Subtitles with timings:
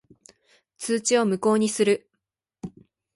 [0.79, 2.09] 通知を無効にする。